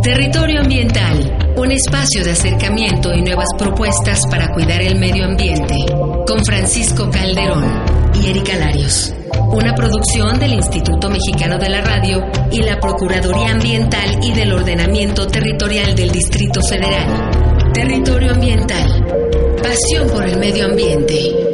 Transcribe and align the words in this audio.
Territorio 0.00 0.60
Ambiental, 0.60 1.54
un 1.56 1.70
espacio 1.70 2.24
de 2.24 2.32
acercamiento 2.32 3.12
y 3.12 3.22
nuevas 3.22 3.48
propuestas 3.58 4.20
para 4.30 4.48
cuidar 4.52 4.80
el 4.80 4.98
medio 4.98 5.24
ambiente, 5.24 5.76
con 6.26 6.44
Francisco 6.44 7.10
Calderón 7.10 7.64
y 8.14 8.30
Erika 8.30 8.56
Larios. 8.56 9.14
Una 9.52 9.74
producción 9.74 10.38
del 10.38 10.54
Instituto 10.54 11.10
Mexicano 11.10 11.58
de 11.58 11.68
la 11.68 11.82
Radio 11.82 12.24
y 12.50 12.62
la 12.62 12.80
Procuraduría 12.80 13.52
Ambiental 13.52 14.18
y 14.22 14.32
del 14.32 14.52
Ordenamiento 14.52 15.26
Territorial 15.26 15.94
del 15.94 16.10
Distrito 16.10 16.60
Federal. 16.62 17.30
Territorio 17.72 18.32
Ambiental, 18.32 19.06
pasión 19.62 20.08
por 20.08 20.26
el 20.26 20.38
medio 20.38 20.66
ambiente. 20.66 21.51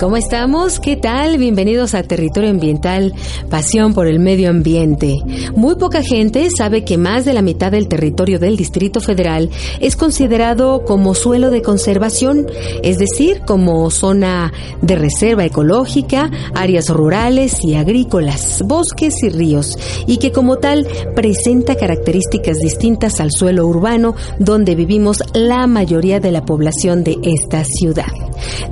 ¿Cómo 0.00 0.16
estamos? 0.16 0.80
¿Qué 0.80 0.96
tal? 0.96 1.38
Bienvenidos 1.38 1.94
a 1.94 2.02
Territorio 2.02 2.50
Ambiental, 2.50 3.14
pasión 3.50 3.94
por 3.94 4.08
el 4.08 4.18
medio 4.18 4.50
ambiente. 4.50 5.18
Muy 5.54 5.76
poca 5.76 6.02
gente 6.02 6.48
sabe 6.56 6.84
que 6.84 6.98
más 6.98 7.24
de 7.24 7.34
la 7.34 7.42
mitad 7.42 7.70
del 7.70 7.86
territorio 7.86 8.40
del 8.40 8.56
Distrito 8.56 9.00
Federal 9.00 9.50
es 9.80 9.94
considerado 9.94 10.84
como 10.84 11.14
suelo 11.14 11.50
de 11.50 11.62
conservación, 11.62 12.46
es 12.82 12.98
decir, 12.98 13.42
como 13.46 13.90
zona 13.90 14.52
de 14.80 14.96
reserva 14.96 15.44
ecológica, 15.44 16.30
áreas 16.54 16.88
rurales 16.88 17.62
y 17.64 17.74
agrícolas, 17.74 18.62
bosques 18.64 19.22
y 19.22 19.28
ríos, 19.28 19.78
y 20.06 20.16
que 20.16 20.32
como 20.32 20.56
tal 20.56 20.86
presenta 21.14 21.76
características 21.76 22.58
distintas 22.58 23.20
al 23.20 23.30
suelo 23.30 23.66
urbano 23.66 24.16
donde 24.38 24.74
vivimos 24.74 25.22
la 25.34 25.66
mayoría 25.68 26.18
de 26.18 26.32
la 26.32 26.44
población 26.44 27.04
de 27.04 27.18
esta 27.22 27.62
ciudad. 27.64 28.12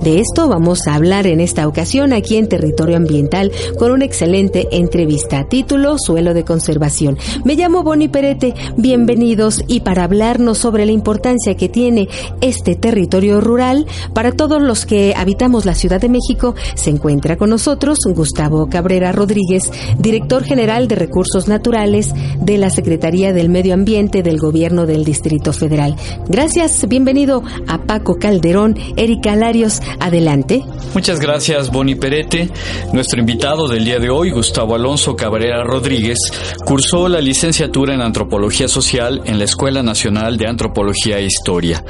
De 0.03 0.19
esto 0.19 0.49
vamos 0.49 0.89
a 0.89 0.95
hablar 0.95 1.10
en 1.11 1.41
esta 1.41 1.67
ocasión 1.67 2.13
aquí 2.13 2.37
en 2.37 2.49
Territorio 2.49 2.97
Ambiental 2.97 3.51
con 3.81 3.91
una 3.91 4.05
excelente 4.05 4.69
entrevista. 4.71 5.49
Título 5.49 5.99
Suelo 5.99 6.35
de 6.35 6.45
Conservación. 6.45 7.19
Me 7.45 7.57
llamo 7.57 7.83
Boni 7.83 8.07
Perete. 8.07 8.55
Bienvenidos 8.77 9.65
y 9.67 9.81
para 9.81 10.05
hablarnos 10.05 10.59
sobre 10.59 10.87
la 10.87 10.93
importancia 10.93 11.57
que 11.57 11.69
tiene 11.69 12.09
este 12.41 12.77
territorio 12.77 13.41
rural 13.41 13.87
para 14.15 14.31
todos 14.31 14.63
los 14.63 14.87
que 14.87 15.13
habitamos 15.17 15.67
la 15.67 15.75
Ciudad 15.75 16.01
de 16.01 16.09
México, 16.09 16.55
se 16.77 16.91
encuentra 16.91 17.37
con 17.37 17.51
nosotros 17.51 17.99
Gustavo 18.07 18.69
Cabrera 18.69 19.11
Rodríguez, 19.11 19.65
director 19.99 20.45
general 20.45 20.87
de 20.87 20.95
Recursos 20.95 21.49
Naturales 21.49 22.15
de 22.41 22.57
la 22.57 22.71
Secretaría 22.71 23.33
del 23.33 23.49
Medio 23.49 23.75
Ambiente 23.75 24.23
del 24.23 24.39
Gobierno 24.39 24.87
del 24.87 25.05
Distrito 25.05 25.53
Federal. 25.53 25.97
Gracias, 26.29 26.87
bienvenido 26.89 27.43
a 27.67 27.79
Paco 27.83 28.17
Calderón, 28.21 28.77
Erika 28.97 29.35
Larios, 29.35 29.83
adelante. 29.99 30.63
Muchas 31.01 31.19
gracias, 31.19 31.71
Boni 31.71 31.95
Perete. 31.95 32.51
Nuestro 32.93 33.21
invitado 33.21 33.67
del 33.69 33.87
día 33.87 33.99
de 33.99 34.11
hoy, 34.11 34.33
Gustavo 34.33 34.75
Alonso 34.75 35.17
Cabrera 35.17 35.65
Rodríguez, 35.65 36.19
cursó 36.67 37.09
la 37.09 37.23
licenciatura 37.23 37.95
en 37.95 38.03
Antropología 38.03 38.69
Social 38.69 39.23
en 39.25 39.39
la 39.39 39.47
Escuela 39.47 39.83
Nacional 39.83 40.37
de 40.37 40.47
Antropología 40.47 41.19
e 41.19 41.25
Historia. 41.25 41.83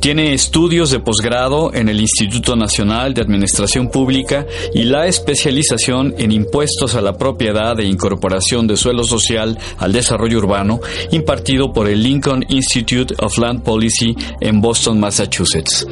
Tiene 0.00 0.34
estudios 0.34 0.90
de 0.90 0.98
posgrado 0.98 1.72
en 1.72 1.88
el 1.88 2.00
Instituto 2.00 2.56
Nacional 2.56 3.14
de 3.14 3.20
Administración 3.20 3.88
Pública 3.88 4.44
y 4.74 4.82
la 4.82 5.06
especialización 5.06 6.16
en 6.18 6.32
impuestos 6.32 6.96
a 6.96 7.02
la 7.02 7.16
propiedad 7.16 7.78
e 7.78 7.86
incorporación 7.86 8.66
de 8.66 8.76
suelo 8.76 9.04
social 9.04 9.56
al 9.78 9.92
desarrollo 9.92 10.38
urbano, 10.38 10.80
impartido 11.12 11.72
por 11.72 11.88
el 11.88 12.02
Lincoln 12.02 12.44
Institute 12.48 13.14
of 13.20 13.38
Land 13.38 13.62
Policy 13.62 14.16
en 14.40 14.60
Boston, 14.60 14.98
Massachusetts. 14.98 15.86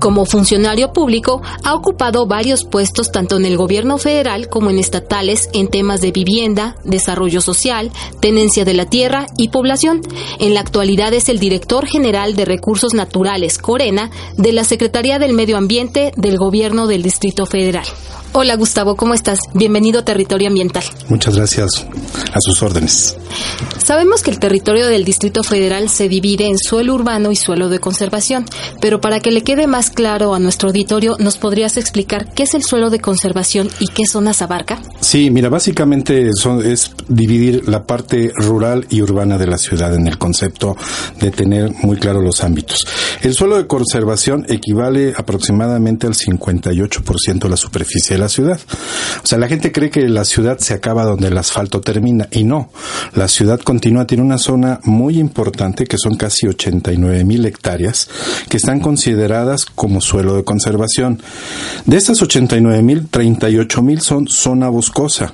Como 0.00 0.26
funcionario 0.26 0.92
público, 0.92 1.42
ha 1.64 1.74
ocupado 1.74 2.26
varios 2.26 2.64
puestos 2.64 3.10
tanto 3.10 3.36
en 3.36 3.44
el 3.44 3.56
gobierno 3.56 3.98
federal 3.98 4.48
como 4.48 4.70
en 4.70 4.78
estatales 4.78 5.48
en 5.52 5.68
temas 5.68 6.00
de 6.00 6.12
vivienda, 6.12 6.76
desarrollo 6.84 7.40
social, 7.40 7.90
tenencia 8.20 8.64
de 8.64 8.74
la 8.74 8.86
tierra 8.86 9.26
y 9.36 9.48
población. 9.48 10.02
En 10.38 10.54
la 10.54 10.60
actualidad 10.60 11.12
es 11.14 11.28
el 11.28 11.38
director 11.38 11.86
general 11.86 12.36
de 12.36 12.44
Recursos 12.44 12.94
Naturales, 12.94 13.58
Corena, 13.58 14.10
de 14.36 14.52
la 14.52 14.64
Secretaría 14.64 15.18
del 15.18 15.32
Medio 15.32 15.56
Ambiente 15.56 16.12
del 16.16 16.38
Gobierno 16.38 16.86
del 16.86 17.02
Distrito 17.02 17.46
Federal. 17.46 17.86
Hola 18.40 18.54
Gustavo, 18.54 18.94
¿cómo 18.94 19.14
estás? 19.14 19.40
Bienvenido 19.52 19.98
a 19.98 20.04
Territorio 20.04 20.46
Ambiental. 20.46 20.84
Muchas 21.08 21.34
gracias. 21.34 21.84
A 22.32 22.40
sus 22.40 22.62
órdenes. 22.62 23.16
Sabemos 23.84 24.22
que 24.22 24.30
el 24.30 24.38
territorio 24.38 24.86
del 24.86 25.04
Distrito 25.04 25.42
Federal 25.42 25.88
se 25.88 26.08
divide 26.08 26.46
en 26.46 26.56
suelo 26.56 26.94
urbano 26.94 27.32
y 27.32 27.36
suelo 27.36 27.68
de 27.68 27.80
conservación, 27.80 28.44
pero 28.80 29.00
para 29.00 29.18
que 29.18 29.32
le 29.32 29.42
quede 29.42 29.66
más 29.66 29.90
claro 29.90 30.34
a 30.34 30.38
nuestro 30.38 30.68
auditorio, 30.68 31.16
¿nos 31.18 31.36
podrías 31.36 31.76
explicar 31.76 32.32
qué 32.32 32.44
es 32.44 32.54
el 32.54 32.62
suelo 32.62 32.90
de 32.90 33.00
conservación 33.00 33.68
y 33.80 33.88
qué 33.88 34.06
zonas 34.06 34.40
abarca? 34.40 34.78
Sí, 35.00 35.30
mira, 35.30 35.48
básicamente 35.48 36.28
es 36.28 36.92
dividir 37.08 37.68
la 37.68 37.84
parte 37.86 38.30
rural 38.36 38.86
y 38.88 39.02
urbana 39.02 39.36
de 39.36 39.48
la 39.48 39.58
ciudad 39.58 39.92
en 39.94 40.06
el 40.06 40.16
concepto 40.16 40.76
de 41.18 41.32
tener 41.32 41.72
muy 41.82 41.96
claros 41.96 42.22
los 42.22 42.44
ámbitos. 42.44 42.86
El 43.22 43.34
suelo 43.34 43.56
de 43.56 43.66
conservación 43.66 44.46
equivale 44.48 45.12
aproximadamente 45.16 46.06
al 46.06 46.14
58% 46.14 47.38
de 47.40 47.48
la 47.48 47.56
superficie 47.56 48.14
de 48.14 48.22
la 48.22 48.27
ciudad. 48.28 48.60
O 49.22 49.26
sea, 49.26 49.38
la 49.38 49.48
gente 49.48 49.72
cree 49.72 49.90
que 49.90 50.08
la 50.08 50.24
ciudad 50.24 50.58
se 50.58 50.74
acaba 50.74 51.04
donde 51.04 51.28
el 51.28 51.38
asfalto 51.38 51.80
termina 51.80 52.28
y 52.30 52.44
no. 52.44 52.70
La 53.14 53.28
ciudad 53.28 53.60
continúa, 53.60 54.06
tiene 54.06 54.22
una 54.22 54.38
zona 54.38 54.80
muy 54.84 55.18
importante 55.18 55.86
que 55.86 55.98
son 55.98 56.16
casi 56.16 56.46
89 56.46 57.24
mil 57.24 57.44
hectáreas 57.46 58.08
que 58.48 58.56
están 58.56 58.80
consideradas 58.80 59.66
como 59.66 60.00
suelo 60.00 60.36
de 60.36 60.44
conservación. 60.44 61.22
De 61.86 61.96
estas 61.96 62.22
89 62.22 62.82
mil, 62.82 63.08
38 63.08 63.82
mil 63.82 64.00
son 64.00 64.28
zona 64.28 64.68
boscosa. 64.68 65.32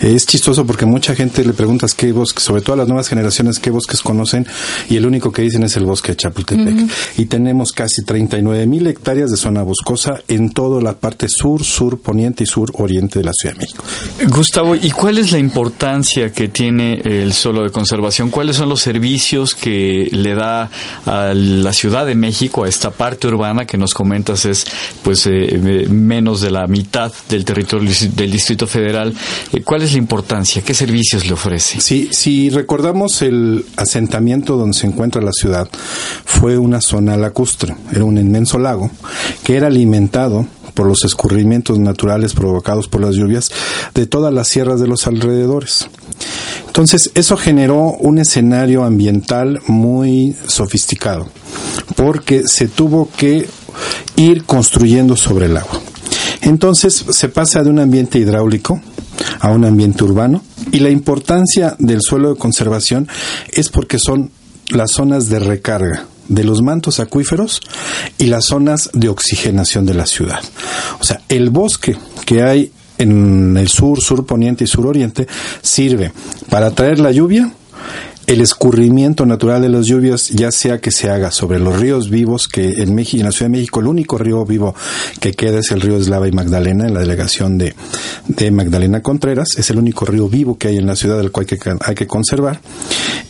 Es 0.00 0.26
chistoso 0.26 0.66
porque 0.66 0.86
mucha 0.86 1.14
gente 1.14 1.44
le 1.44 1.52
preguntas 1.52 1.94
qué 1.94 2.12
bosques, 2.12 2.42
sobre 2.42 2.62
todo 2.62 2.74
a 2.74 2.76
las 2.78 2.88
nuevas 2.88 3.08
generaciones, 3.08 3.58
qué 3.58 3.70
bosques 3.70 4.02
conocen 4.02 4.46
y 4.88 4.96
el 4.96 5.06
único 5.06 5.32
que 5.32 5.42
dicen 5.42 5.62
es 5.62 5.76
el 5.76 5.84
bosque 5.84 6.12
de 6.12 6.16
Chapultepec. 6.16 6.90
Y 7.18 7.26
tenemos 7.26 7.72
casi 7.72 8.02
39 8.04 8.66
mil 8.66 8.86
hectáreas 8.86 9.30
de 9.30 9.36
zona 9.36 9.62
boscosa 9.62 10.20
en 10.28 10.50
toda 10.50 10.82
la 10.82 10.94
parte 10.94 11.26
sur, 11.28 11.64
sur 11.64 12.00
poniente 12.00 12.44
y 12.44 12.46
sur 12.46 12.70
oriente 12.74 13.18
de 13.18 13.24
la 13.24 13.32
Ciudad 13.32 13.54
de 13.54 13.60
México. 13.60 13.84
Gustavo, 14.28 14.74
¿y 14.74 14.90
cuál 14.90 15.18
es 15.18 15.32
la 15.32 15.38
importancia 15.38 16.32
que 16.32 16.48
tiene 16.48 17.00
el 17.04 17.32
suelo 17.32 17.62
de 17.62 17.70
conservación? 17.70 18.30
¿Cuáles 18.30 18.56
son 18.56 18.68
los 18.68 18.80
servicios 18.80 19.54
que 19.54 20.08
le 20.10 20.34
da 20.34 20.70
a 21.06 21.32
la 21.34 21.72
Ciudad 21.72 22.06
de 22.06 22.14
México, 22.14 22.64
a 22.64 22.68
esta 22.68 22.90
parte 22.90 23.28
urbana 23.28 23.66
que 23.66 23.76
nos 23.76 23.94
comentas 23.94 24.44
es 24.44 24.66
pues 25.02 25.26
eh, 25.26 25.86
menos 25.88 26.40
de 26.40 26.50
la 26.50 26.66
mitad 26.66 27.12
del 27.28 27.44
territorio 27.44 27.90
del 28.14 28.30
Distrito 28.30 28.66
Federal? 28.66 29.14
¿Cuál 29.64 29.82
es 29.82 29.92
la 29.92 29.98
importancia? 29.98 30.62
¿Qué 30.62 30.74
servicios 30.74 31.26
le 31.26 31.32
ofrece? 31.32 31.80
Sí, 31.80 32.08
si 32.12 32.50
recordamos 32.50 33.22
el 33.22 33.64
asentamiento 33.76 34.56
donde 34.56 34.76
se 34.76 34.86
encuentra 34.86 35.22
la 35.22 35.32
ciudad, 35.32 35.68
fue 36.24 36.58
una 36.58 36.80
zona 36.80 37.16
lacustre, 37.16 37.74
era 37.90 38.04
un 38.04 38.18
inmenso 38.18 38.58
lago 38.58 38.90
que 39.44 39.56
era 39.56 39.66
alimentado 39.66 40.46
por 40.74 40.86
los 40.86 41.04
escurrimientos 41.04 41.78
naturales 41.78 42.34
provocados 42.34 42.88
por 42.88 43.00
las 43.00 43.14
lluvias 43.14 43.50
de 43.94 44.06
todas 44.06 44.32
las 44.32 44.48
sierras 44.48 44.80
de 44.80 44.88
los 44.88 45.06
alrededores. 45.06 45.88
Entonces, 46.66 47.10
eso 47.14 47.36
generó 47.36 47.92
un 48.00 48.18
escenario 48.18 48.84
ambiental 48.84 49.60
muy 49.66 50.34
sofisticado, 50.46 51.28
porque 51.96 52.44
se 52.46 52.68
tuvo 52.68 53.10
que 53.16 53.46
ir 54.16 54.44
construyendo 54.44 55.16
sobre 55.16 55.46
el 55.46 55.56
agua. 55.58 55.80
Entonces, 56.40 57.04
se 57.10 57.28
pasa 57.28 57.62
de 57.62 57.70
un 57.70 57.78
ambiente 57.78 58.18
hidráulico 58.18 58.80
a 59.42 59.50
un 59.50 59.64
ambiente 59.64 60.04
urbano 60.04 60.40
y 60.70 60.78
la 60.78 60.88
importancia 60.88 61.74
del 61.78 62.00
suelo 62.00 62.32
de 62.32 62.38
conservación 62.38 63.08
es 63.50 63.68
porque 63.68 63.98
son 63.98 64.30
las 64.68 64.92
zonas 64.92 65.28
de 65.28 65.40
recarga 65.40 66.06
de 66.28 66.44
los 66.44 66.62
mantos 66.62 67.00
acuíferos 67.00 67.60
y 68.18 68.26
las 68.26 68.46
zonas 68.46 68.88
de 68.94 69.08
oxigenación 69.08 69.84
de 69.84 69.94
la 69.94 70.06
ciudad. 70.06 70.40
O 71.00 71.04
sea, 71.04 71.20
el 71.28 71.50
bosque 71.50 71.96
que 72.24 72.42
hay 72.42 72.72
en 72.98 73.56
el 73.56 73.68
sur, 73.68 74.00
sur 74.00 74.24
poniente 74.24 74.62
y 74.62 74.68
sur 74.68 74.86
oriente 74.86 75.26
sirve 75.60 76.12
para 76.48 76.70
traer 76.70 77.00
la 77.00 77.10
lluvia 77.10 77.52
el 78.32 78.40
escurrimiento 78.40 79.26
natural 79.26 79.60
de 79.60 79.68
las 79.68 79.86
lluvias, 79.86 80.30
ya 80.30 80.50
sea 80.50 80.80
que 80.80 80.90
se 80.90 81.10
haga 81.10 81.30
sobre 81.30 81.58
los 81.58 81.78
ríos 81.78 82.08
vivos, 82.08 82.48
que 82.48 82.82
en 82.82 82.94
México, 82.94 83.20
en 83.20 83.26
la 83.26 83.32
Ciudad 83.32 83.50
de 83.50 83.58
México, 83.58 83.80
el 83.80 83.88
único 83.88 84.16
río 84.16 84.44
vivo 84.46 84.74
que 85.20 85.32
queda 85.32 85.58
es 85.58 85.70
el 85.70 85.82
río 85.82 85.98
Eslava 85.98 86.26
y 86.28 86.32
Magdalena, 86.32 86.86
en 86.86 86.94
la 86.94 87.00
delegación 87.00 87.58
de, 87.58 87.74
de 88.28 88.50
Magdalena 88.50 89.02
Contreras, 89.02 89.48
es 89.58 89.68
el 89.68 89.78
único 89.78 90.06
río 90.06 90.30
vivo 90.30 90.56
que 90.56 90.68
hay 90.68 90.78
en 90.78 90.86
la 90.86 90.96
ciudad, 90.96 91.18
del 91.18 91.30
cual 91.30 91.44
que, 91.44 91.58
hay 91.80 91.94
que 91.94 92.06
conservar, 92.06 92.60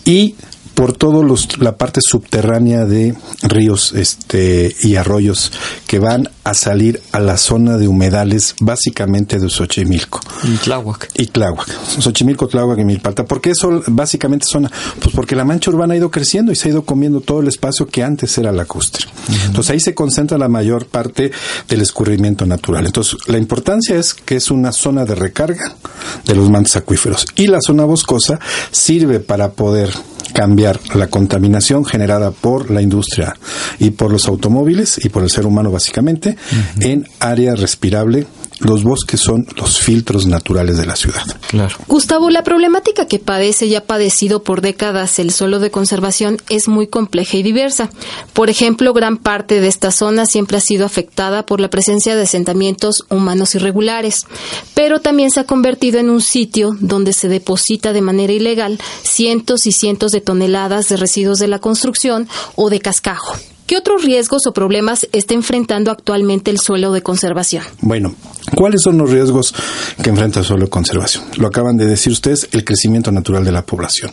y 0.04 0.36
por 0.74 0.92
todo 0.92 1.22
los, 1.22 1.58
la 1.58 1.76
parte 1.76 2.00
subterránea 2.02 2.84
de 2.84 3.14
ríos 3.42 3.92
este, 3.94 4.74
y 4.80 4.96
arroyos 4.96 5.52
que 5.86 5.98
van 5.98 6.30
a 6.44 6.54
salir 6.54 7.00
a 7.12 7.20
la 7.20 7.36
zona 7.36 7.76
de 7.76 7.88
humedales 7.88 8.54
básicamente 8.60 9.38
de 9.38 9.48
Xochimilco. 9.48 10.20
Y 10.44 10.56
Tláhuac. 10.56 11.10
Y 11.14 11.26
Tláhuac. 11.26 11.68
Xochimilco, 12.00 12.48
Tláhuac 12.48 12.78
y 12.78 12.84
Milpalta. 12.84 13.24
¿Por 13.24 13.40
qué 13.40 13.50
eso 13.50 13.82
básicamente 13.86 14.46
son? 14.48 14.68
Pues 15.00 15.14
porque 15.14 15.36
la 15.36 15.44
mancha 15.44 15.70
urbana 15.70 15.94
ha 15.94 15.96
ido 15.96 16.10
creciendo 16.10 16.52
y 16.52 16.56
se 16.56 16.68
ha 16.68 16.72
ido 16.72 16.84
comiendo 16.84 17.20
todo 17.20 17.40
el 17.40 17.48
espacio 17.48 17.86
que 17.86 18.02
antes 18.02 18.36
era 18.38 18.50
lacustre. 18.50 19.06
Entonces 19.46 19.70
ahí 19.70 19.80
se 19.80 19.94
concentra 19.94 20.38
la 20.38 20.48
mayor 20.48 20.86
parte 20.86 21.30
del 21.68 21.80
escurrimiento 21.80 22.46
natural. 22.46 22.86
Entonces 22.86 23.16
la 23.26 23.38
importancia 23.38 23.96
es 23.96 24.14
que 24.14 24.36
es 24.36 24.50
una 24.50 24.72
zona 24.72 25.04
de 25.04 25.14
recarga 25.14 25.76
de 26.24 26.34
los 26.34 26.50
mantos 26.50 26.76
acuíferos 26.76 27.26
y 27.36 27.46
la 27.46 27.60
zona 27.60 27.84
boscosa 27.84 28.38
sirve 28.70 29.20
para 29.20 29.52
poder 29.52 29.90
cambiar 30.32 30.80
la 30.94 31.08
contaminación 31.08 31.84
generada 31.84 32.30
por 32.30 32.70
la 32.70 32.82
industria 32.82 33.36
y 33.78 33.90
por 33.90 34.10
los 34.10 34.26
automóviles 34.28 35.04
y 35.04 35.08
por 35.08 35.22
el 35.22 35.30
ser 35.30 35.46
humano 35.46 35.70
básicamente 35.70 36.36
en 36.80 37.06
área 37.20 37.54
respirable 37.54 38.26
los 38.62 38.84
bosques 38.84 39.20
son 39.20 39.46
los 39.56 39.78
filtros 39.78 40.26
naturales 40.26 40.76
de 40.76 40.86
la 40.86 40.96
ciudad. 40.96 41.22
Claro. 41.48 41.76
Gustavo, 41.88 42.30
la 42.30 42.44
problemática 42.44 43.06
que 43.06 43.18
padece 43.18 43.66
y 43.66 43.74
ha 43.74 43.84
padecido 43.84 44.42
por 44.42 44.60
décadas 44.60 45.18
el 45.18 45.32
suelo 45.32 45.58
de 45.58 45.70
conservación 45.70 46.38
es 46.48 46.68
muy 46.68 46.86
compleja 46.86 47.36
y 47.36 47.42
diversa. 47.42 47.90
Por 48.32 48.50
ejemplo, 48.50 48.92
gran 48.92 49.16
parte 49.16 49.60
de 49.60 49.68
esta 49.68 49.90
zona 49.90 50.26
siempre 50.26 50.56
ha 50.56 50.60
sido 50.60 50.86
afectada 50.86 51.44
por 51.44 51.60
la 51.60 51.70
presencia 51.70 52.16
de 52.16 52.22
asentamientos 52.22 53.04
humanos 53.10 53.54
irregulares, 53.54 54.26
pero 54.74 55.00
también 55.00 55.30
se 55.30 55.40
ha 55.40 55.44
convertido 55.44 55.98
en 55.98 56.10
un 56.10 56.20
sitio 56.20 56.76
donde 56.80 57.12
se 57.12 57.28
deposita 57.28 57.92
de 57.92 58.00
manera 58.00 58.32
ilegal 58.32 58.78
cientos 59.02 59.66
y 59.66 59.72
cientos 59.72 60.12
de 60.12 60.20
toneladas 60.20 60.88
de 60.88 60.96
residuos 60.96 61.38
de 61.38 61.48
la 61.48 61.58
construcción 61.58 62.28
o 62.54 62.70
de 62.70 62.80
cascajo. 62.80 63.36
¿Qué 63.66 63.76
otros 63.76 64.04
riesgos 64.04 64.46
o 64.46 64.52
problemas 64.52 65.08
está 65.12 65.34
enfrentando 65.34 65.90
actualmente 65.90 66.50
el 66.50 66.58
suelo 66.58 66.92
de 66.92 67.02
conservación? 67.02 67.64
Bueno, 67.80 68.14
¿cuáles 68.54 68.82
son 68.82 68.98
los 68.98 69.10
riesgos 69.10 69.54
que 70.02 70.10
enfrenta 70.10 70.40
el 70.40 70.44
suelo 70.44 70.64
de 70.64 70.70
conservación? 70.70 71.24
Lo 71.36 71.46
acaban 71.46 71.76
de 71.76 71.86
decir 71.86 72.12
ustedes, 72.12 72.48
el 72.52 72.64
crecimiento 72.64 73.12
natural 73.12 73.44
de 73.44 73.52
la 73.52 73.64
población. 73.64 74.12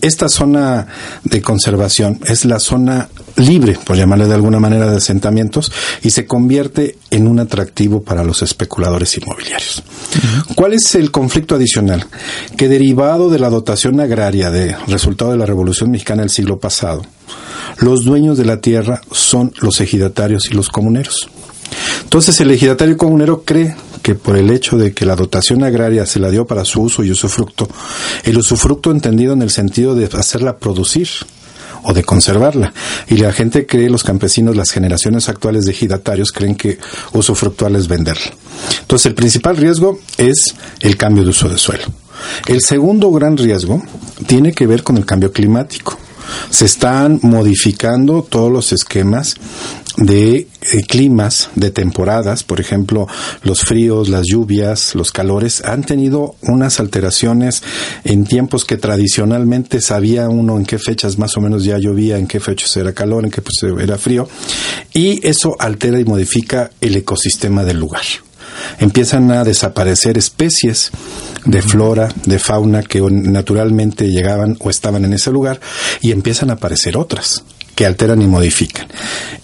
Esta 0.00 0.28
zona 0.28 0.86
de 1.22 1.42
conservación 1.42 2.18
es 2.26 2.44
la 2.44 2.58
zona 2.58 3.08
libre, 3.36 3.78
por 3.84 3.96
llamarle 3.96 4.26
de 4.26 4.34
alguna 4.34 4.58
manera, 4.58 4.90
de 4.90 4.96
asentamientos 4.96 5.70
y 6.02 6.10
se 6.10 6.26
convierte 6.26 6.98
en 7.10 7.26
un 7.26 7.38
atractivo 7.38 8.02
para 8.02 8.24
los 8.24 8.42
especuladores 8.42 9.16
inmobiliarios. 9.16 9.82
¿Cuál 10.54 10.74
es 10.74 10.94
el 10.94 11.10
conflicto 11.10 11.54
adicional? 11.54 12.06
Que 12.56 12.68
derivado 12.68 13.30
de 13.30 13.38
la 13.38 13.50
dotación 13.50 14.00
agraria 14.00 14.50
de 14.50 14.76
resultado 14.86 15.30
de 15.30 15.36
la 15.36 15.46
Revolución 15.46 15.90
Mexicana 15.90 16.22
del 16.22 16.30
siglo 16.30 16.58
pasado, 16.58 17.02
los 17.80 18.04
dueños 18.04 18.38
de 18.38 18.44
la 18.44 18.60
tierra 18.60 19.00
son 19.10 19.52
los 19.60 19.80
ejidatarios 19.80 20.50
y 20.50 20.54
los 20.54 20.68
comuneros. 20.68 21.28
Entonces 22.02 22.40
el 22.40 22.50
ejidatario 22.50 22.96
comunero 22.96 23.42
cree 23.44 23.76
que 24.02 24.14
por 24.14 24.36
el 24.36 24.50
hecho 24.50 24.78
de 24.78 24.92
que 24.92 25.04
la 25.04 25.16
dotación 25.16 25.62
agraria 25.62 26.06
se 26.06 26.18
la 26.18 26.30
dio 26.30 26.46
para 26.46 26.64
su 26.64 26.82
uso 26.82 27.04
y 27.04 27.10
usufructo, 27.10 27.68
el 28.24 28.38
usufructo 28.38 28.90
entendido 28.90 29.32
en 29.32 29.42
el 29.42 29.50
sentido 29.50 29.94
de 29.94 30.06
hacerla 30.06 30.56
producir 30.58 31.08
o 31.82 31.92
de 31.92 32.02
conservarla. 32.02 32.72
Y 33.08 33.18
la 33.18 33.32
gente 33.32 33.66
cree, 33.66 33.90
los 33.90 34.02
campesinos, 34.02 34.56
las 34.56 34.70
generaciones 34.70 35.28
actuales 35.28 35.64
de 35.64 35.72
ejidatarios 35.72 36.32
creen 36.32 36.54
que 36.54 36.78
usufructual 37.12 37.76
es 37.76 37.86
venderla. 37.86 38.32
Entonces 38.80 39.06
el 39.06 39.14
principal 39.14 39.56
riesgo 39.56 40.00
es 40.16 40.54
el 40.80 40.96
cambio 40.96 41.22
de 41.22 41.30
uso 41.30 41.48
de 41.48 41.58
suelo. 41.58 41.84
El 42.46 42.62
segundo 42.62 43.12
gran 43.12 43.36
riesgo 43.36 43.82
tiene 44.26 44.52
que 44.52 44.66
ver 44.66 44.82
con 44.82 44.96
el 44.96 45.06
cambio 45.06 45.32
climático 45.32 45.98
se 46.50 46.64
están 46.64 47.20
modificando 47.22 48.22
todos 48.22 48.52
los 48.52 48.72
esquemas 48.72 49.36
de 49.98 50.36
eh, 50.36 50.82
climas, 50.86 51.50
de 51.56 51.70
temporadas, 51.70 52.44
por 52.44 52.60
ejemplo, 52.60 53.08
los 53.42 53.62
fríos, 53.62 54.08
las 54.08 54.26
lluvias, 54.26 54.94
los 54.94 55.10
calores, 55.10 55.62
han 55.64 55.82
tenido 55.82 56.36
unas 56.42 56.78
alteraciones 56.78 57.62
en 58.04 58.24
tiempos 58.24 58.64
que 58.64 58.76
tradicionalmente 58.76 59.80
sabía 59.80 60.28
uno 60.28 60.56
en 60.56 60.66
qué 60.66 60.78
fechas 60.78 61.18
más 61.18 61.36
o 61.36 61.40
menos 61.40 61.64
ya 61.64 61.78
llovía, 61.78 62.16
en 62.16 62.28
qué 62.28 62.38
fechas 62.38 62.76
era 62.76 62.92
calor, 62.92 63.24
en 63.24 63.30
qué 63.30 63.40
fechas 63.40 63.80
era 63.80 63.98
frío, 63.98 64.28
y 64.94 65.26
eso 65.26 65.56
altera 65.58 65.98
y 65.98 66.04
modifica 66.04 66.70
el 66.80 66.94
ecosistema 66.94 67.64
del 67.64 67.78
lugar 67.78 68.02
empiezan 68.78 69.30
a 69.30 69.44
desaparecer 69.44 70.18
especies 70.18 70.90
de 71.44 71.62
flora, 71.62 72.08
de 72.24 72.38
fauna 72.38 72.82
que 72.82 73.00
naturalmente 73.00 74.08
llegaban 74.08 74.56
o 74.60 74.70
estaban 74.70 75.04
en 75.04 75.12
ese 75.12 75.30
lugar 75.30 75.60
y 76.00 76.12
empiezan 76.12 76.50
a 76.50 76.54
aparecer 76.54 76.96
otras 76.96 77.44
que 77.74 77.86
alteran 77.86 78.20
y 78.22 78.26
modifican. 78.26 78.88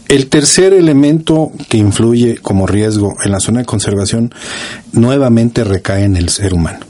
El 0.08 0.28
tercer 0.28 0.72
elemento 0.72 1.52
que 1.68 1.78
influye 1.78 2.38
como 2.38 2.66
riesgo 2.66 3.14
en 3.24 3.32
la 3.32 3.40
zona 3.40 3.60
de 3.60 3.66
conservación 3.66 4.34
nuevamente 4.92 5.64
recae 5.64 6.04
en 6.04 6.16
el 6.16 6.28
ser 6.28 6.52
humano 6.52 6.83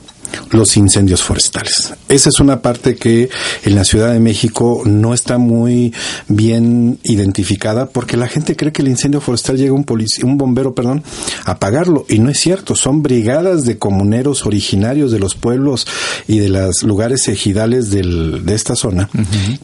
los 0.50 0.76
incendios 0.76 1.22
forestales. 1.22 1.94
Esa 2.08 2.28
es 2.28 2.40
una 2.40 2.62
parte 2.62 2.96
que 2.96 3.28
en 3.64 3.74
la 3.74 3.84
Ciudad 3.84 4.12
de 4.12 4.20
México 4.20 4.82
no 4.84 5.14
está 5.14 5.38
muy 5.38 5.92
bien 6.28 6.98
identificada 7.02 7.86
porque 7.86 8.16
la 8.16 8.28
gente 8.28 8.56
cree 8.56 8.72
que 8.72 8.82
el 8.82 8.88
incendio 8.88 9.20
forestal 9.20 9.56
llega 9.56 9.72
un 9.72 9.84
policía, 9.84 10.24
un 10.24 10.38
bombero, 10.38 10.74
perdón, 10.74 11.02
a 11.44 11.52
apagarlo 11.52 12.06
y 12.08 12.18
no 12.18 12.30
es 12.30 12.38
cierto, 12.38 12.74
son 12.74 13.02
brigadas 13.02 13.64
de 13.64 13.78
comuneros 13.78 14.46
originarios 14.46 15.10
de 15.10 15.18
los 15.18 15.34
pueblos 15.34 15.86
y 16.28 16.38
de 16.38 16.48
los 16.48 16.82
lugares 16.82 17.28
ejidales 17.28 17.90
del, 17.90 18.44
de 18.44 18.54
esta 18.54 18.76
zona, 18.76 19.10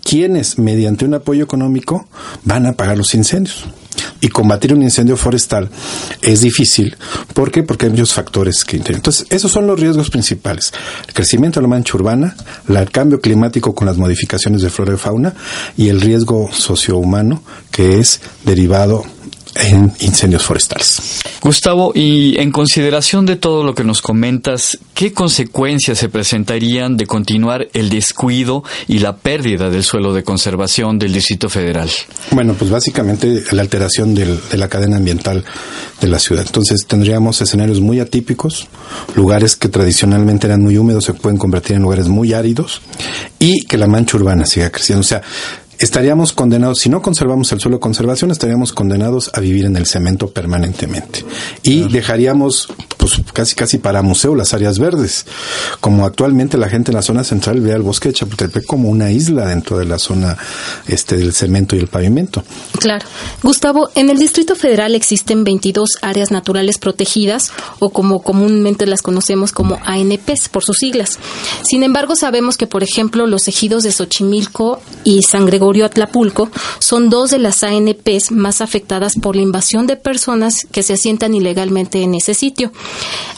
quienes 0.02 0.58
mediante 0.58 1.04
un 1.04 1.14
apoyo 1.14 1.44
económico 1.44 2.08
van 2.44 2.66
a 2.66 2.70
apagar 2.70 2.96
los 2.96 3.14
incendios 3.14 3.66
y 4.20 4.28
combatir 4.28 4.74
un 4.74 4.82
incendio 4.82 5.16
forestal 5.16 5.70
es 6.22 6.40
difícil. 6.40 6.96
¿Por 7.34 7.50
qué? 7.50 7.62
Porque 7.62 7.86
hay 7.86 7.90
muchos 7.92 8.12
factores 8.12 8.64
que 8.64 8.76
intervienen. 8.76 9.00
Entonces, 9.00 9.26
esos 9.30 9.50
son 9.50 9.66
los 9.66 9.78
riesgos 9.78 10.10
principales. 10.10 10.72
El 11.06 11.14
crecimiento 11.14 11.60
de 11.60 11.62
la 11.62 11.68
mancha 11.68 11.96
urbana, 11.96 12.36
el 12.68 12.90
cambio 12.90 13.20
climático 13.20 13.74
con 13.74 13.86
las 13.86 13.96
modificaciones 13.96 14.62
de 14.62 14.70
flora 14.70 14.94
y 14.94 14.96
fauna 14.96 15.34
y 15.76 15.88
el 15.88 16.00
riesgo 16.00 16.50
sociohumano 16.52 17.42
que 17.70 17.98
es 17.98 18.20
derivado 18.44 19.04
en 19.54 19.92
incendios 20.00 20.42
forestales. 20.42 21.22
Gustavo, 21.40 21.92
y 21.94 22.38
en 22.38 22.52
consideración 22.52 23.26
de 23.26 23.36
todo 23.36 23.64
lo 23.64 23.74
que 23.74 23.84
nos 23.84 24.00
comentas, 24.00 24.78
¿qué 24.94 25.12
consecuencias 25.12 25.98
se 25.98 26.08
presentarían 26.08 26.96
de 26.96 27.06
continuar 27.06 27.68
el 27.72 27.88
descuido 27.90 28.62
y 28.86 28.98
la 28.98 29.16
pérdida 29.16 29.70
del 29.70 29.84
suelo 29.84 30.12
de 30.12 30.22
conservación 30.22 30.98
del 30.98 31.12
Distrito 31.12 31.48
Federal? 31.48 31.90
Bueno, 32.30 32.54
pues 32.54 32.70
básicamente 32.70 33.42
la 33.52 33.62
alteración 33.62 34.14
de 34.14 34.38
la 34.56 34.68
cadena 34.68 34.96
ambiental 34.96 35.44
de 36.00 36.08
la 36.08 36.18
ciudad. 36.18 36.44
Entonces 36.46 36.86
tendríamos 36.86 37.40
escenarios 37.40 37.80
muy 37.80 38.00
atípicos, 38.00 38.68
lugares 39.14 39.56
que 39.56 39.68
tradicionalmente 39.68 40.46
eran 40.46 40.62
muy 40.62 40.76
húmedos 40.78 41.04
se 41.04 41.14
pueden 41.14 41.38
convertir 41.38 41.76
en 41.76 41.82
lugares 41.82 42.08
muy 42.08 42.32
áridos 42.32 42.82
y 43.38 43.64
que 43.64 43.78
la 43.78 43.86
mancha 43.86 44.16
urbana 44.16 44.44
siga 44.46 44.70
creciendo. 44.70 45.00
O 45.00 45.04
sea, 45.04 45.22
estaríamos 45.80 46.32
condenados, 46.32 46.78
si 46.78 46.88
no 46.88 47.02
conservamos 47.02 47.50
el 47.52 47.60
suelo 47.60 47.78
de 47.78 47.80
conservación, 47.80 48.30
estaríamos 48.30 48.72
condenados 48.72 49.30
a 49.34 49.40
vivir 49.40 49.64
en 49.64 49.76
el 49.76 49.86
cemento 49.86 50.30
permanentemente. 50.30 51.24
Y 51.62 51.88
dejaríamos, 51.88 52.68
pues 53.00 53.20
casi 53.32 53.54
casi 53.54 53.78
para 53.78 54.02
museo, 54.02 54.34
las 54.34 54.52
áreas 54.52 54.78
verdes. 54.78 55.24
Como 55.80 56.04
actualmente 56.04 56.58
la 56.58 56.68
gente 56.68 56.90
en 56.90 56.96
la 56.96 57.02
zona 57.02 57.24
central 57.24 57.60
ve 57.60 57.72
al 57.72 57.82
bosque 57.82 58.10
de 58.10 58.14
Chapultepec 58.14 58.66
como 58.66 58.90
una 58.90 59.10
isla 59.10 59.46
dentro 59.46 59.78
de 59.78 59.86
la 59.86 59.98
zona 59.98 60.36
este 60.86 61.16
del 61.16 61.32
cemento 61.32 61.74
y 61.74 61.78
el 61.78 61.88
pavimento. 61.88 62.44
Claro. 62.78 63.06
Gustavo, 63.42 63.88
en 63.94 64.10
el 64.10 64.18
Distrito 64.18 64.54
Federal 64.54 64.94
existen 64.94 65.44
22 65.44 65.98
áreas 66.02 66.30
naturales 66.30 66.78
protegidas, 66.78 67.52
o 67.78 67.90
como 67.90 68.22
comúnmente 68.22 68.86
las 68.86 69.02
conocemos 69.02 69.52
como 69.52 69.78
ANPs, 69.84 70.48
por 70.50 70.62
sus 70.62 70.76
siglas. 70.76 71.18
Sin 71.62 71.82
embargo, 71.82 72.16
sabemos 72.16 72.56
que, 72.56 72.66
por 72.66 72.82
ejemplo, 72.82 73.26
los 73.26 73.48
ejidos 73.48 73.82
de 73.82 73.92
Xochimilco 73.92 74.80
y 75.04 75.22
San 75.22 75.46
Gregorio 75.46 75.86
Atlapulco 75.86 76.50
son 76.78 77.08
dos 77.08 77.30
de 77.30 77.38
las 77.38 77.62
ANPs 77.62 78.30
más 78.30 78.60
afectadas 78.60 79.14
por 79.20 79.36
la 79.36 79.42
invasión 79.42 79.86
de 79.86 79.96
personas 79.96 80.66
que 80.70 80.82
se 80.82 80.94
asientan 80.94 81.34
ilegalmente 81.34 82.02
en 82.02 82.14
ese 82.14 82.34
sitio. 82.34 82.72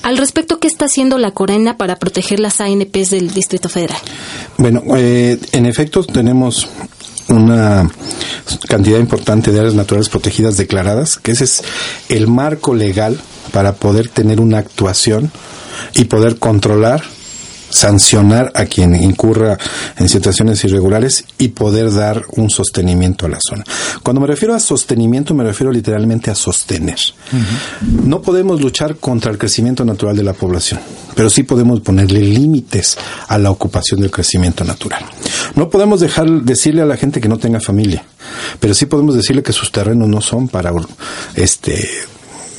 Al 0.03 0.19
respecto, 0.19 0.59
¿qué 0.59 0.67
está 0.67 0.87
haciendo 0.87 1.17
la 1.19 1.31
Corena 1.31 1.77
para 1.77 1.97
proteger 1.97 2.41
las 2.41 2.61
ANPs 2.61 3.11
del 3.11 3.33
Distrito 3.33 3.69
Federal? 3.69 3.99
Bueno, 4.59 4.83
eh, 4.97 5.39
en 5.53 5.67
efecto 5.67 6.03
tenemos 6.03 6.69
una 7.29 7.89
cantidad 8.69 8.99
importante 8.99 9.53
de 9.53 9.61
áreas 9.61 9.75
naturales 9.75 10.09
protegidas 10.09 10.57
declaradas, 10.57 11.19
que 11.19 11.33
ese 11.33 11.45
es 11.45 11.63
el 12.09 12.27
marco 12.27 12.75
legal 12.75 13.19
para 13.53 13.75
poder 13.75 14.09
tener 14.09 14.41
una 14.41 14.59
actuación 14.59 15.31
y 15.95 16.05
poder 16.05 16.39
controlar 16.39 17.03
sancionar 17.73 18.53
a 18.55 18.67
quien 18.67 18.95
incurra 18.95 19.59
en 19.97 20.09
situaciones 20.09 20.63
irregulares 20.65 21.25
y 21.39 21.49
poder 21.49 21.93
dar 21.93 22.23
un 22.37 22.51
sostenimiento 22.51 23.27
a 23.27 23.31
la 23.31 23.39
zona. 23.41 23.65
Cuando 24.03 24.21
me 24.21 24.27
refiero 24.27 24.55
a 24.55 24.61
sostenimiento, 24.61 25.35
me 25.35 25.43
refiero 25.43 25.73
literalmente 25.73 26.31
a 26.31 26.35
sostener. 26.35 26.99
No 28.05 28.21
podemos 28.21 28.61
luchar 28.61 28.97
contra 28.97 29.33
el 29.33 29.39
crecimiento 29.39 29.85
natural 29.85 30.17
de 30.17 30.23
la 30.23 30.35
población, 30.35 30.81
pero 31.15 31.31
sí 31.31 31.43
podemos 31.43 31.81
ponerle 31.81 32.21
límites 32.21 32.99
a 33.29 33.39
la 33.39 33.51
ocupación 33.51 34.01
del 34.01 34.11
crecimiento 34.11 34.65
natural. 34.65 35.05
No 35.55 35.71
podemos 35.71 36.01
dejar 36.01 36.29
decirle 36.43 36.83
a 36.83 36.87
la 36.87 36.97
gente 36.97 37.21
que 37.21 37.29
no 37.29 37.39
tenga 37.39 37.61
familia, 37.61 38.05
pero 38.61 38.75
sí 38.75 38.87
podemos 38.87 39.15
decirle 39.15 39.43
que 39.43 39.53
sus 39.53 39.73
terrenos 39.73 40.09
no 40.09 40.21
son 40.21 40.49
para 40.49 40.73
este 41.35 41.89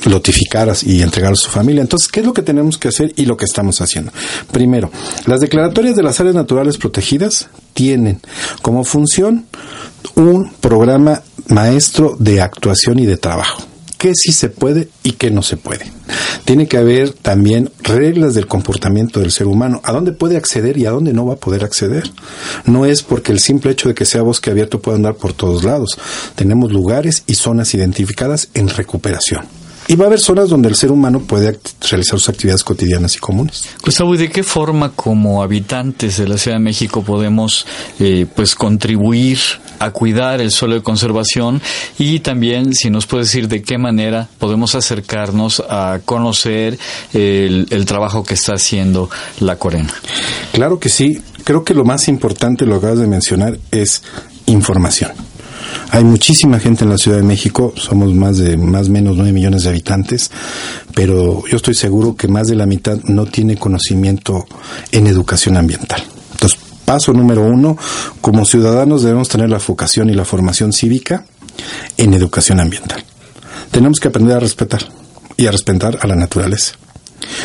lotificar 0.04 0.72
y 0.82 1.02
entregar 1.02 1.32
a 1.32 1.36
su 1.36 1.50
familia. 1.50 1.82
Entonces, 1.82 2.08
¿qué 2.08 2.20
es 2.20 2.26
lo 2.26 2.32
que 2.32 2.42
tenemos 2.42 2.78
que 2.78 2.88
hacer 2.88 3.12
y 3.16 3.26
lo 3.26 3.36
que 3.36 3.44
estamos 3.44 3.80
haciendo? 3.80 4.12
Primero, 4.52 4.90
las 5.26 5.40
declaratorias 5.40 5.96
de 5.96 6.02
las 6.02 6.20
áreas 6.20 6.34
naturales 6.34 6.78
protegidas 6.78 7.48
tienen 7.72 8.20
como 8.62 8.84
función 8.84 9.46
un 10.14 10.52
programa 10.60 11.22
maestro 11.48 12.16
de 12.18 12.40
actuación 12.40 12.98
y 12.98 13.06
de 13.06 13.16
trabajo 13.16 13.64
qué 14.04 14.12
sí 14.14 14.32
se 14.32 14.50
puede 14.50 14.90
y 15.02 15.12
qué 15.12 15.30
no 15.30 15.42
se 15.42 15.56
puede. 15.56 15.90
Tiene 16.44 16.68
que 16.68 16.76
haber 16.76 17.14
también 17.14 17.70
reglas 17.82 18.34
del 18.34 18.46
comportamiento 18.46 19.18
del 19.18 19.30
ser 19.30 19.46
humano, 19.46 19.80
a 19.82 19.92
dónde 19.92 20.12
puede 20.12 20.36
acceder 20.36 20.76
y 20.76 20.84
a 20.84 20.90
dónde 20.90 21.14
no 21.14 21.24
va 21.24 21.32
a 21.32 21.38
poder 21.38 21.64
acceder. 21.64 22.10
No 22.66 22.84
es 22.84 23.02
porque 23.02 23.32
el 23.32 23.40
simple 23.40 23.72
hecho 23.72 23.88
de 23.88 23.94
que 23.94 24.04
sea 24.04 24.20
bosque 24.20 24.50
abierto 24.50 24.82
pueda 24.82 24.98
andar 24.98 25.14
por 25.14 25.32
todos 25.32 25.64
lados. 25.64 25.98
Tenemos 26.34 26.70
lugares 26.70 27.22
y 27.26 27.36
zonas 27.36 27.72
identificadas 27.72 28.50
en 28.52 28.68
recuperación. 28.68 29.46
Y 29.86 29.96
va 29.96 30.04
a 30.04 30.06
haber 30.08 30.20
zonas 30.20 30.48
donde 30.48 30.68
el 30.68 30.76
ser 30.76 30.90
humano 30.90 31.20
puede 31.20 31.58
realizar 31.90 32.18
sus 32.18 32.28
actividades 32.28 32.64
cotidianas 32.64 33.16
y 33.16 33.18
comunes. 33.18 33.64
Gustavo, 33.84 34.14
¿y 34.14 34.18
de 34.18 34.30
qué 34.30 34.42
forma 34.42 34.92
como 34.92 35.42
habitantes 35.42 36.16
de 36.16 36.26
la 36.26 36.38
Ciudad 36.38 36.56
de 36.56 36.62
México 36.62 37.02
podemos 37.02 37.66
eh, 38.00 38.26
pues 38.34 38.54
contribuir 38.54 39.38
a 39.78 39.90
cuidar 39.90 40.40
el 40.40 40.50
suelo 40.50 40.74
de 40.74 40.82
conservación 40.82 41.60
y 41.98 42.20
también 42.20 42.72
si 42.72 42.88
nos 42.88 43.06
puede 43.06 43.24
decir 43.24 43.48
de 43.48 43.62
qué 43.62 43.76
manera 43.76 44.28
podemos 44.38 44.74
acercarnos 44.74 45.62
a 45.68 46.00
conocer 46.04 46.78
el, 47.12 47.66
el 47.70 47.84
trabajo 47.84 48.24
que 48.24 48.34
está 48.34 48.54
haciendo 48.54 49.10
la 49.40 49.56
Corena? 49.56 49.92
Claro 50.52 50.78
que 50.78 50.88
sí. 50.88 51.20
Creo 51.44 51.62
que 51.62 51.74
lo 51.74 51.84
más 51.84 52.08
importante, 52.08 52.64
lo 52.64 52.76
acabas 52.76 53.00
de 53.00 53.06
mencionar, 53.06 53.58
es 53.70 54.02
información. 54.46 55.12
Hay 55.94 56.02
muchísima 56.02 56.58
gente 56.58 56.82
en 56.82 56.90
la 56.90 56.98
Ciudad 56.98 57.18
de 57.18 57.22
México, 57.22 57.72
somos 57.76 58.12
más 58.14 58.36
de 58.38 58.56
más 58.56 58.88
menos 58.88 59.16
9 59.16 59.30
millones 59.30 59.62
de 59.62 59.68
habitantes, 59.68 60.28
pero 60.92 61.44
yo 61.46 61.56
estoy 61.56 61.74
seguro 61.74 62.16
que 62.16 62.26
más 62.26 62.48
de 62.48 62.56
la 62.56 62.66
mitad 62.66 62.98
no 63.04 63.26
tiene 63.26 63.56
conocimiento 63.56 64.44
en 64.90 65.06
educación 65.06 65.56
ambiental. 65.56 66.02
Entonces, 66.32 66.58
paso 66.84 67.12
número 67.12 67.42
uno, 67.42 67.78
como 68.20 68.44
ciudadanos 68.44 69.04
debemos 69.04 69.28
tener 69.28 69.48
la 69.48 69.60
vocación 69.64 70.10
y 70.10 70.14
la 70.14 70.24
formación 70.24 70.72
cívica 70.72 71.26
en 71.96 72.12
educación 72.12 72.58
ambiental. 72.58 73.04
Tenemos 73.70 74.00
que 74.00 74.08
aprender 74.08 74.36
a 74.36 74.40
respetar 74.40 74.80
y 75.36 75.46
a 75.46 75.52
respetar 75.52 76.00
a 76.02 76.08
la 76.08 76.16
naturaleza. 76.16 76.74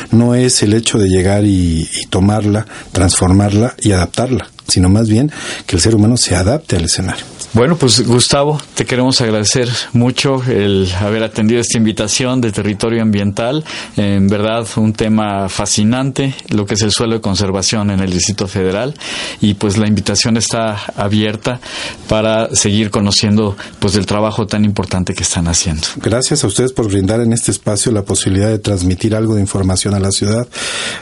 No 0.09 0.33
es 0.33 0.63
el 0.63 0.73
hecho 0.73 0.97
de 0.97 1.07
llegar 1.07 1.43
y 1.45 1.87
tomarla, 2.09 2.65
transformarla 2.93 3.75
y 3.79 3.91
adaptarla, 3.91 4.49
sino 4.67 4.89
más 4.89 5.07
bien 5.07 5.31
que 5.67 5.75
el 5.75 5.83
ser 5.83 5.93
humano 5.93 6.17
se 6.17 6.35
adapte 6.35 6.77
al 6.77 6.85
escenario. 6.85 7.25
Bueno, 7.51 7.77
pues 7.77 8.05
Gustavo, 8.05 8.61
te 8.75 8.85
queremos 8.85 9.21
agradecer 9.21 9.67
mucho 9.93 10.43
el 10.43 10.87
haber 10.99 11.23
atendido 11.23 11.59
esta 11.59 11.79
invitación 11.79 12.41
de 12.41 12.51
territorio 12.51 13.01
ambiental. 13.01 13.65
En 13.97 14.27
verdad, 14.27 14.67
un 14.77 14.93
tema 14.93 15.49
fascinante, 15.49 16.35
lo 16.49 16.67
que 16.67 16.75
es 16.75 16.81
el 16.83 16.91
suelo 16.91 17.15
de 17.15 17.21
conservación 17.21 17.89
en 17.89 18.01
el 18.01 18.11
Distrito 18.11 18.47
Federal. 18.47 18.93
Y 19.41 19.55
pues 19.55 19.79
la 19.79 19.87
invitación 19.87 20.37
está 20.37 20.77
abierta 20.95 21.59
para 22.07 22.53
seguir 22.55 22.91
conociendo 22.91 23.57
pues 23.79 23.95
el 23.95 24.05
trabajo 24.05 24.45
tan 24.45 24.63
importante 24.63 25.15
que 25.15 25.23
están 25.23 25.47
haciendo. 25.47 25.87
Gracias 25.95 26.43
a 26.43 26.47
ustedes 26.47 26.71
por 26.71 26.87
brindar 26.87 27.19
en 27.19 27.33
este 27.33 27.49
espacio 27.49 27.91
la 27.91 28.03
posibilidad 28.03 28.49
de 28.49 28.59
transmitir 28.59 29.15
algo 29.15 29.33
de 29.33 29.41
información 29.41 29.95
a 29.95 29.99
la 29.99 30.11
ciudad. 30.11 30.47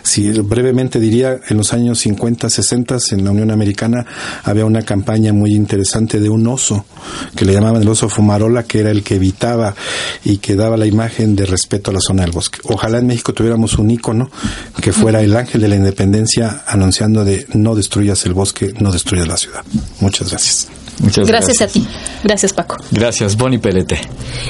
Si 0.01 0.31
brevemente 0.31 1.01
diría, 1.01 1.41
en 1.49 1.57
los 1.57 1.73
años 1.73 1.99
50, 1.99 2.49
60 2.49 2.97
en 3.11 3.25
la 3.25 3.31
Unión 3.31 3.51
Americana 3.51 4.05
había 4.43 4.63
una 4.63 4.83
campaña 4.83 5.33
muy 5.33 5.53
interesante 5.53 6.21
de 6.21 6.29
un 6.29 6.36
oso 6.45 6.85
que 7.35 7.45
le 7.45 7.53
llamaban 7.53 7.81
el 7.81 7.87
oso 7.87 8.09
fumarola, 8.09 8.63
que 8.63 8.79
era 8.79 8.91
el 8.91 9.03
que 9.03 9.15
evitaba 9.15 9.73
y 10.23 10.37
que 10.37 10.55
daba 10.55 10.77
la 10.77 10.85
imagen 10.85 11.35
de 11.35 11.45
respeto 11.45 11.91
a 11.91 11.93
la 11.93 12.01
zona 12.01 12.23
del 12.23 12.31
bosque. 12.31 12.59
Ojalá 12.65 12.99
en 12.99 13.07
México 13.07 13.33
tuviéramos 13.33 13.77
un 13.77 13.89
ícono 13.89 14.29
que 14.81 14.91
fuera 14.91 15.21
el 15.21 15.35
ángel 15.35 15.61
de 15.61 15.67
la 15.69 15.75
independencia 15.75 16.63
anunciando 16.67 17.25
de 17.25 17.47
no 17.53 17.75
destruyas 17.75 18.25
el 18.25 18.33
bosque, 18.33 18.73
no 18.79 18.91
destruyas 18.91 19.27
la 19.27 19.37
ciudad. 19.37 19.63
Muchas 19.99 20.29
gracias. 20.29 20.67
Muchas 20.99 21.27
gracias, 21.27 21.61
a 21.61 21.67
ti. 21.67 21.85
Gracias, 22.23 22.53
Paco. 22.53 22.77
Gracias, 22.91 23.37
Bonnie 23.37 23.59
Pelete. 23.59 23.99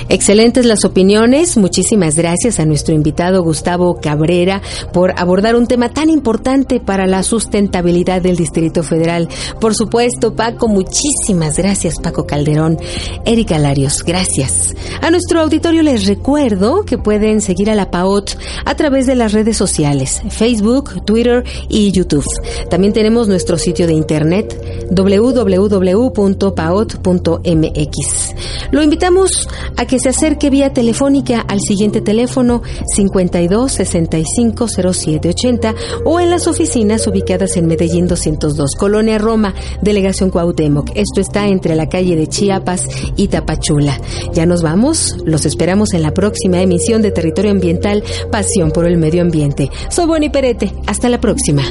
Excelentes 0.08 0.66
las 0.66 0.86
opiniones. 0.86 1.58
Muchísimas 1.58 2.16
gracias 2.16 2.60
a 2.60 2.66
nuestro 2.66 2.94
invitado 2.94 3.44
Gustavo 3.44 4.00
Cabrera 4.02 4.62
por 4.94 5.14
abordar 5.18 5.56
un 5.56 5.68
tema 5.68 5.90
tan 5.90 6.10
importante 6.10 6.80
para 6.80 7.06
la 7.06 7.24
sustentabilidad 7.24 8.22
del 8.22 8.38
Distrito 8.38 8.82
Federal. 8.84 9.28
Por 9.60 9.76
supuesto, 9.76 10.36
Paco, 10.36 10.70
muchísimas 10.70 11.58
gracias, 11.58 11.96
Paco 12.02 12.26
Calderón. 12.26 12.78
Erika 13.26 13.60
Larios, 13.60 14.04
gracias. 14.04 14.74
A 15.02 15.12
nuestro 15.12 15.42
auditorio 15.42 15.84
les 15.84 16.06
recuerdo 16.06 16.84
que 16.86 16.98
pueden 16.98 17.42
seguir 17.42 17.70
a 17.70 17.76
la 17.76 17.92
PAOT 17.92 18.32
a 18.64 18.76
través 18.76 19.06
de 19.06 19.16
las 19.16 19.34
redes 19.34 19.58
sociales, 19.58 20.22
Facebook, 20.30 21.04
Twitter 21.04 21.44
y 21.68 21.92
YouTube. 21.92 22.26
También 22.70 22.94
tenemos 22.94 23.28
nuestro 23.28 23.58
sitio 23.58 23.86
de 23.86 23.94
internet 23.94 24.88
www 24.92 26.37
paot.mx. 26.38 28.36
Lo 28.72 28.84
invitamos 28.84 29.48
a 29.76 29.86
que 29.86 30.00
se 30.00 30.10
acerque 30.10 30.50
vía 30.50 30.74
telefónica 30.74 31.42
al 31.42 31.60
siguiente 31.60 32.02
teléfono 32.02 32.62
52 32.96 33.72
65 33.72 34.68
07 34.94 35.30
80 35.30 35.76
o 36.06 36.20
en 36.20 36.30
las 36.30 36.48
oficinas 36.48 37.08
ubicadas 37.08 37.58
en 37.58 37.68
Medellín 37.68 38.08
202, 38.08 38.72
Colonia 38.78 39.18
Roma, 39.18 39.54
Delegación 39.82 40.30
Cuauhtémoc. 40.30 40.92
Esto 40.96 41.22
está 41.22 41.48
entre 41.48 41.76
la 41.76 41.90
calle 41.90 42.16
de 42.16 42.28
Chiapas 42.28 42.88
y 43.16 43.28
Tapachula. 43.28 44.00
Ya 44.34 44.46
nos 44.46 44.62
vamos, 44.62 45.18
los 45.26 45.46
esperamos 45.46 45.94
en 45.94 46.02
la 46.02 46.14
próxima 46.14 46.62
emisión 46.62 47.02
de 47.02 47.12
Territorio 47.12 47.52
Ambiental, 47.52 48.04
Pasión 48.32 48.72
por 48.72 48.86
el 48.88 48.98
Medio 48.98 49.22
Ambiente. 49.22 49.70
Soy 49.90 50.06
Bonnie 50.06 50.30
Perete, 50.30 50.74
hasta 50.86 51.10
la 51.10 51.20
próxima. 51.20 51.64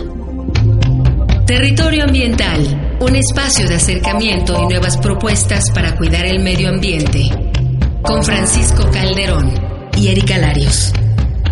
Territorio 1.46 2.04
Ambiental, 2.04 2.85
un 3.00 3.14
espacio 3.14 3.68
de 3.68 3.74
acercamiento 3.74 4.58
y 4.58 4.66
nuevas 4.66 4.96
propuestas 4.96 5.70
para 5.74 5.96
cuidar 5.96 6.24
el 6.24 6.42
medio 6.42 6.70
ambiente. 6.70 7.28
Con 8.02 8.24
Francisco 8.24 8.90
Calderón 8.90 9.52
y 9.96 10.08
Erika 10.08 10.38
Larios. 10.38 10.92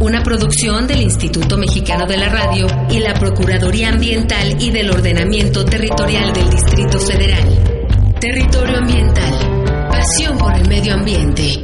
Una 0.00 0.22
producción 0.22 0.86
del 0.86 1.02
Instituto 1.02 1.56
Mexicano 1.56 2.06
de 2.06 2.16
la 2.16 2.28
Radio 2.28 2.66
y 2.88 2.98
la 2.98 3.14
Procuraduría 3.14 3.90
Ambiental 3.90 4.60
y 4.60 4.70
del 4.70 4.90
Ordenamiento 4.90 5.64
Territorial 5.64 6.32
del 6.32 6.50
Distrito 6.50 6.98
Federal. 6.98 8.14
Territorio 8.20 8.78
Ambiental. 8.78 9.88
Pasión 9.90 10.38
por 10.38 10.54
el 10.56 10.68
medio 10.68 10.94
ambiente. 10.94 11.62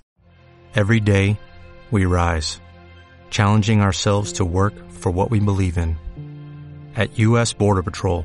Every 0.75 1.01
day, 1.01 1.39
we 1.91 2.05
rise, 2.05 2.61
challenging 3.31 3.81
ourselves 3.81 4.33
to 4.35 4.45
work 4.45 4.75
for 4.91 5.11
what 5.11 5.31
we 5.31 5.41
believe 5.41 5.79
in. 5.79 5.97
At 6.95 7.19
U.S. 7.19 7.53
Border 7.53 7.83
Patrol, 7.83 8.25